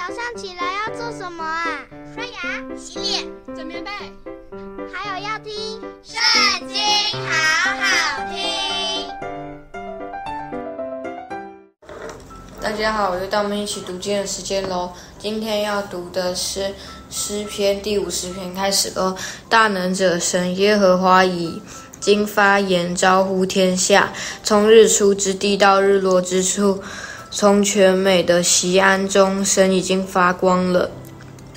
[0.00, 1.84] 早上起来要做什么啊？
[2.14, 3.90] 刷牙、洗脸、整棉被，
[4.90, 5.52] 还有要听
[6.02, 6.78] 《圣经》，
[7.12, 8.40] 好好听。
[12.62, 14.90] 大家好，又到我们一起读经的时间喽。
[15.18, 16.72] 今天要读的是
[17.10, 19.14] 诗篇第五十篇，开始喽。
[19.50, 21.60] 大能者神耶和华已
[22.00, 24.10] 经发言，招呼天下，
[24.42, 26.82] 从日出之地到日落之处。
[27.32, 30.90] 从全美的锡安中，神已经发光了。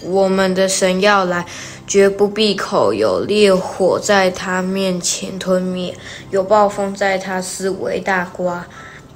[0.04, 1.46] 我们的神要来，
[1.88, 2.94] 绝不闭口。
[2.94, 5.96] 有烈火在他面前吞灭，
[6.30, 8.68] 有暴风在他四围大刮。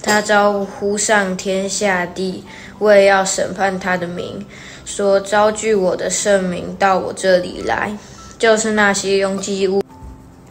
[0.02, 2.43] 他招呼上天下地，
[2.80, 4.44] 为要审判他的名，
[4.83, 7.95] 说：招聚我的圣名到我这里来，
[8.39, 9.83] 就是那些用祭物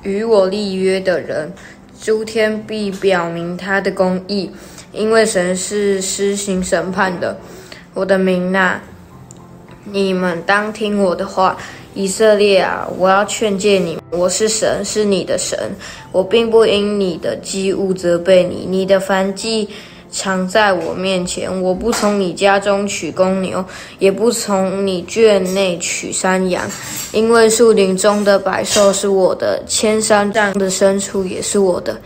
[0.02, 1.52] 与我立约的人。
[2.00, 4.50] 诸天必表明他的公义。
[4.92, 7.38] 因为神是施行审判的，
[7.92, 8.80] 我的民哪，
[9.84, 11.56] 你们当听我的话，
[11.94, 15.58] 以色列啊，我要劝诫你，我是神，是你的神，
[16.12, 19.68] 我并不因你的祭物责备你，你的燔祭
[20.10, 23.62] 常在我面前，我不从你家中取公牛，
[23.98, 26.64] 也不从你圈内取山羊，
[27.12, 31.98] 因为树林中的百兽是我的，千山上的牲畜也是我的。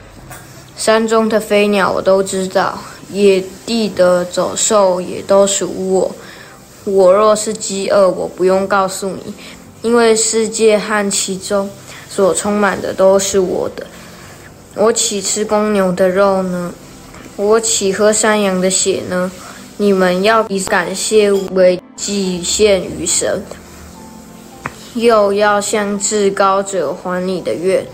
[0.80, 2.78] 山中的飞鸟我都知道，
[3.12, 6.10] 野地的走兽也都属我。
[6.84, 9.34] 我若是饥饿，我不用告诉你，
[9.82, 11.68] 因为世界和其中
[12.08, 13.86] 所充满的都是我的。
[14.74, 16.72] 我岂吃公牛的肉呢？
[17.36, 19.30] 我岂喝山羊的血呢？
[19.76, 23.44] 你们要以感谢为祭献于神，
[24.94, 27.84] 又要向至高者还你的愿。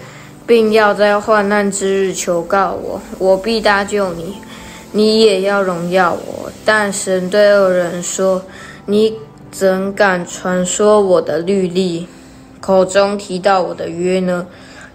[0.46, 4.36] 并要在患难之日求告我，我必搭救你，
[4.92, 6.52] 你也要荣耀我。
[6.64, 8.44] 但神对恶人说
[8.86, 9.14] ：“你
[9.50, 12.06] 怎敢传说我的律例，
[12.60, 14.46] 口中提到我的约呢？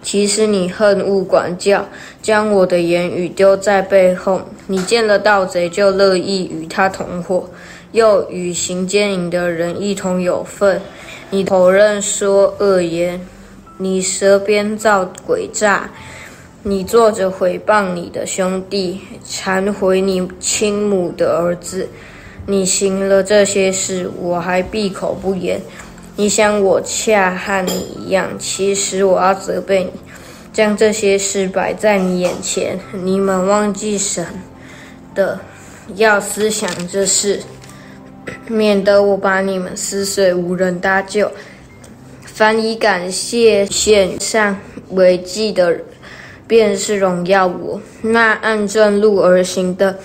[0.01, 1.85] 其实你恨恶管教，
[2.21, 4.41] 将我的言语丢在背后。
[4.67, 7.49] 你见了盗贼，就乐意与他同伙，
[7.91, 10.81] 又与行奸淫的人一同有份。
[11.29, 13.19] 你否认说恶言。”
[13.81, 15.89] 你舌编造诡诈，
[16.61, 21.89] 你坐着毁谤你的兄弟，忏悔你亲母的儿子。
[22.45, 25.59] 你行了这些事，我还闭口不言。
[26.15, 29.91] 你想我恰和你一样，其实我要责备你，
[30.53, 32.77] 将这些事摆在你眼前。
[32.91, 34.23] 你们忘记神
[35.15, 35.39] 的，
[35.95, 37.41] 要思想这事，
[38.47, 41.31] 免得我把你们撕碎，无人搭救。
[42.41, 44.57] 凡以感谢献上
[44.93, 45.77] 为祭的，
[46.47, 49.95] 便是荣耀我；那按正路而行的，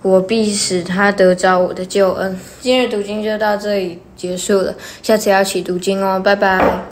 [0.00, 2.40] 我必使他得着我的救恩。
[2.62, 6.80] 今日读经就到这里结束了，下次要一起读经哦，拜拜。